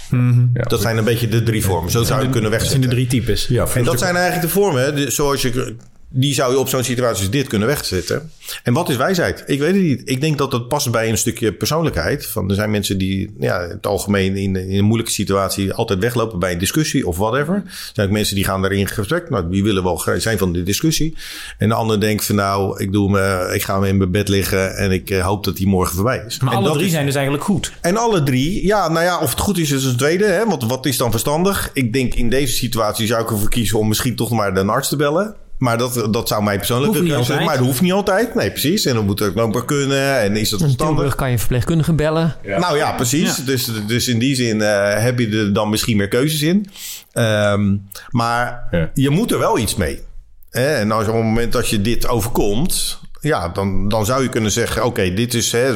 [0.54, 0.62] Ja.
[0.62, 1.90] Dat zijn een beetje de drie vormen.
[1.90, 3.46] Zo zou je het kunnen Dat zijn de drie types.
[3.46, 5.74] Ja, En dat zijn eigenlijk de vormen, zoals je,
[6.08, 8.30] die zou je op zo'n situatie als dit kunnen wegzetten.
[8.62, 9.42] En wat is wijsheid?
[9.46, 10.02] Ik weet het niet.
[10.04, 12.26] Ik denk dat dat past bij een stukje persoonlijkheid.
[12.26, 15.98] Van, er zijn mensen die ja, in het algemeen in, in een moeilijke situatie altijd
[15.98, 17.54] weglopen bij een discussie of whatever.
[17.54, 19.30] Er zijn ook mensen die gaan daarin in gesprek.
[19.30, 21.16] Nou, die willen wel zijn van de discussie.
[21.58, 24.28] En de ander denkt van nou, ik, doe me, ik ga me in mijn bed
[24.28, 26.40] liggen en ik eh, hoop dat die morgen voorbij is.
[26.40, 27.72] Maar en alle drie is- zijn dus eigenlijk goed.
[27.80, 30.24] en alle drie, ja, nou ja, of het goed is, is een tweede.
[30.24, 30.46] Hè?
[30.46, 31.70] Want wat is dan verstandig?
[31.72, 34.88] Ik denk in deze situatie zou ik ervoor kiezen om misschien toch maar de arts
[34.88, 35.34] te bellen.
[35.58, 37.44] Maar dat, dat zou mijn persoonlijke Hoeft niet keuze zijn.
[37.44, 38.34] Maar dat hoeft niet altijd.
[38.34, 38.84] Nee, precies.
[38.84, 40.20] En dan moet het ook maar kunnen.
[40.20, 40.94] En is dat verstandig?
[40.96, 42.36] Tilburg kan je verpleegkundige bellen.
[42.44, 43.36] Nou ja, precies.
[43.36, 43.42] Ja.
[43.44, 46.66] Dus, dus in die zin eh, heb je er dan misschien meer keuzes in.
[47.12, 47.76] Ehm,
[48.10, 48.90] maar Ja.
[48.94, 50.00] je moet er wel iets mee.
[50.50, 50.74] Hè?
[50.74, 54.50] En als op het moment dat je dit overkomt, ja, dan, dan zou je kunnen
[54.50, 55.52] zeggen: oké, dit is.
[55.52, 55.72] Hè,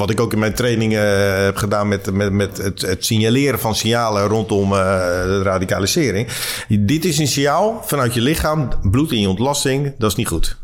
[0.00, 3.60] wat ik ook in mijn trainingen eh, heb gedaan met, met, met het, het signaleren
[3.60, 4.78] van signalen rondom eh,
[5.42, 6.28] radicalisering.
[6.68, 10.56] Dit is een signaal vanuit je lichaam, bloed in je ontlasting, dat is niet goed.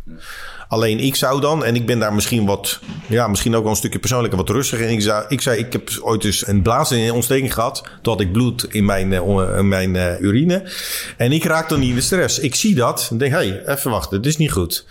[0.68, 3.76] Alleen ik zou dan, en ik ben daar misschien wat, ja, misschien ook wel een
[3.76, 4.98] stukje persoonlijker wat rustiger in.
[4.98, 7.82] Ik, ik zei, ik heb ooit dus een blaasontsteking gehad.
[8.02, 10.70] Toen had ik bloed in mijn, eh, in mijn eh, urine.
[11.16, 12.38] En ik raak dan niet in de stress.
[12.38, 14.86] Ik zie dat en denk, hey, even wachten, dit is niet goed.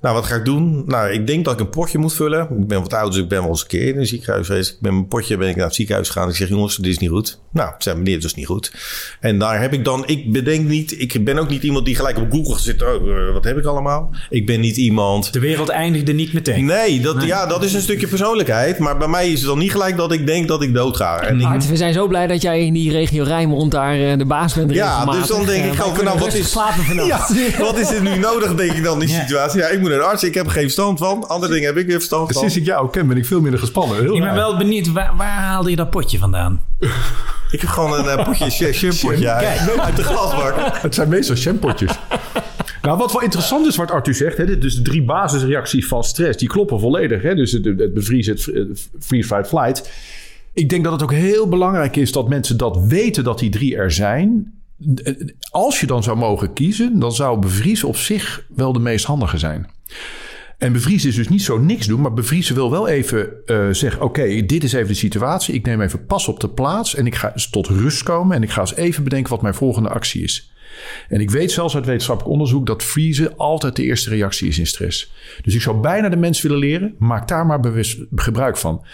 [0.00, 0.82] Nou, wat ga ik doen?
[0.86, 2.42] Nou, ik denk dat ik een potje moet vullen.
[2.42, 4.70] Ik ben wat oud, dus ik ben wel eens een keer in een ziekenhuis geweest.
[4.70, 6.28] Ik ben mijn potje, ben ik naar het ziekenhuis gegaan.
[6.28, 7.40] Ik zeg, jongens, dit is niet goed.
[7.52, 8.72] Nou, zei meneer, dit is niet goed.
[9.20, 12.18] En daar heb ik dan, ik bedenk niet, ik ben ook niet iemand die gelijk
[12.18, 12.82] op Google zit.
[12.82, 14.10] Oh, eh, wat heb ik allemaal?
[14.30, 16.64] Ik ben niet iemand De wereld eindigde niet meteen.
[16.64, 18.78] Nee, dat, Ja, dat is een stukje persoonlijkheid.
[18.78, 21.20] Maar bij mij is het dan niet gelijk dat ik denk dat ik dood ga.
[21.20, 24.24] En ik, we zijn zo blij dat jij in die regio Rijnmond daar eh, de
[24.24, 24.72] baas bent.
[24.74, 26.52] ja, dus dan denk Eh, ik wij ook nou, wat is,
[27.06, 27.26] ja,
[27.58, 29.20] wat is er nu nodig, denk ik dan in die Ja.
[29.20, 29.60] situatie?
[29.60, 31.28] Ja, ik moet naar de arts, ik heb er geen verstand van.
[31.28, 32.40] Andere dingen heb ik weer verstand van.
[32.40, 33.96] Sinds ik jou ken ben ik veel minder gespannen.
[34.00, 36.60] Heel Ik ben wel benieuwd, waar, waar haalde je dat potje vandaan?
[37.50, 40.54] Ik heb gewoon een uh, potje shampootje uit, uit de glasbak.
[40.72, 41.90] Het zijn meestal shampootjes.
[42.82, 44.36] Nou, wat wel interessant is wat Arthur zegt.
[44.36, 47.22] Hè, dus de drie basisreacties van stress, die kloppen volledig.
[47.22, 48.62] Hè, dus het, bevriezen, het eh,
[49.00, 49.90] freeze, fight, flight.
[50.52, 53.76] Ik denk dat het ook heel belangrijk is dat mensen dat weten dat die drie
[53.76, 54.54] er zijn.
[55.50, 59.38] Als je dan zou mogen kiezen, dan zou bevriezen op zich wel de meest handige
[59.38, 59.66] zijn.
[60.58, 64.02] En bevriezen is dus niet zo niks doen, maar bevriezen wil wel even eh, zeggen:
[64.02, 65.54] Oké, dit is even de situatie.
[65.54, 68.36] Ik neem even pas op de plaats en ik ga tot rust komen.
[68.36, 70.49] En ik ga eens even bedenken wat mijn volgende actie is.
[71.08, 74.66] En ik weet zelfs uit wetenschappelijk onderzoek dat vriezen altijd de eerste reactie is in
[74.66, 75.12] stress.
[75.42, 78.84] Dus ik zou bijna de mens willen leren: maak daar maar bewust gebruik van.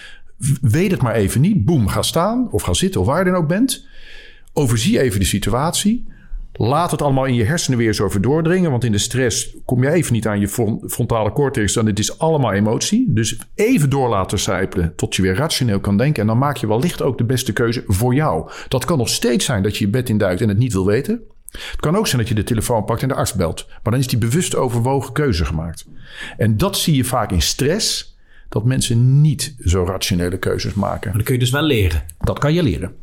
[0.60, 1.64] Weet het maar even niet.
[1.64, 3.86] Boem, ga staan of ga zitten of waar je dan ook bent.
[4.52, 6.06] Overzie even de situatie.
[6.52, 8.70] Laat het allemaal in je hersenen weer eens over doordringen.
[8.70, 11.76] Want in de stress kom je even niet aan je fron- frontale cortex.
[11.76, 13.04] En het is allemaal emotie.
[13.08, 16.20] Dus even door laten sijpelen tot je weer rationeel kan denken.
[16.20, 18.50] En dan maak je wellicht ook de beste keuze voor jou.
[18.68, 21.22] Dat kan nog steeds zijn dat je je bed induikt en het niet wil weten.
[21.70, 23.66] Het kan ook zijn dat je de telefoon pakt en de arts belt.
[23.68, 25.86] Maar dan is die bewust overwogen keuze gemaakt.
[26.36, 28.14] En dat zie je vaak in stress.
[28.48, 31.08] Dat mensen niet zo rationele keuzes maken.
[31.08, 32.04] Maar dat kun je dus wel leren.
[32.18, 32.94] Dat kan je leren.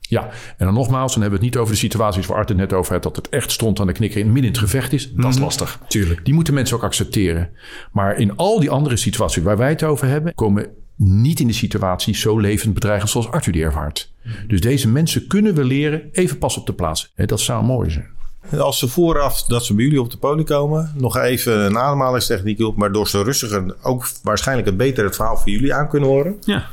[0.00, 2.58] Ja, en dan nogmaals, dan hebben we het niet over de situaties waar Art het
[2.58, 4.92] net over had, dat het echt stond aan de knikker in midden in het gevecht
[4.92, 5.12] is.
[5.12, 5.80] Dat is lastig.
[5.88, 6.24] Tuurlijk.
[6.24, 7.50] Die moeten mensen ook accepteren.
[7.92, 10.66] Maar in al die andere situaties waar wij het over hebben, komen
[10.96, 14.12] niet in de situatie zo levend bedreigend zoals Arthur die ervaart.
[14.46, 17.12] Dus deze mensen kunnen we leren even pas op de plaats.
[17.14, 18.14] Hè, Dat zou mooi zijn.
[18.58, 22.60] Als ze vooraf dat ze bij jullie op de poli komen, nog even een ademhalingstechniek
[22.60, 26.08] op, maar door ze rustiger ook waarschijnlijk het beter het verhaal voor jullie aan kunnen
[26.08, 26.36] horen.
[26.40, 26.66] Ja.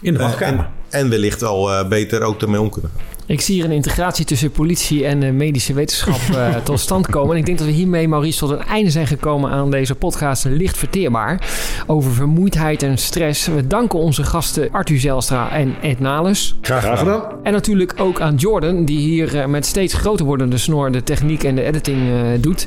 [0.00, 0.64] In de wachtkamer.
[0.88, 3.15] En, en wellicht al eh, beter ook ermee om kunnen gaan.
[3.26, 7.30] Ik zie hier een integratie tussen politie en eh, medische wetenschap eh, tot stand komen.
[7.32, 10.44] En ik denk dat we hiermee, Maurice, tot een einde zijn gekomen aan deze podcast
[10.44, 11.40] Licht Verteerbaar.
[11.86, 13.46] Over vermoeidheid en stress.
[13.46, 16.56] We danken onze gasten Arthur Zelstra en Ed Nalus.
[16.60, 17.22] Graag gedaan.
[17.42, 21.44] En natuurlijk ook aan Jordan, die hier eh, met steeds groter wordende snor de techniek
[21.44, 22.66] en de editing eh, doet.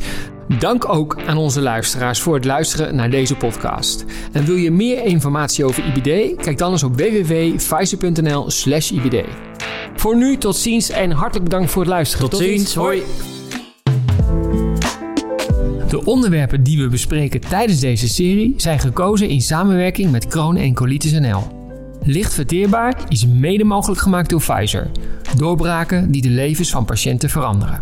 [0.59, 4.05] Dank ook aan onze luisteraars voor het luisteren naar deze podcast.
[4.31, 6.41] En wil je meer informatie over IBD?
[6.41, 9.25] Kijk dan eens op www.pfizer.nl slash IBD.
[9.99, 12.29] Voor nu, tot ziens en hartelijk bedankt voor het luisteren.
[12.29, 12.75] Tot ziens.
[12.75, 13.01] Hoi.
[15.89, 20.73] De onderwerpen die we bespreken tijdens deze serie zijn gekozen in samenwerking met Kroon en
[20.73, 21.47] Colitis NL.
[22.03, 24.91] Licht verteerbaar is mede mogelijk gemaakt door Pfizer.
[25.37, 27.81] Doorbraken die de levens van patiënten veranderen.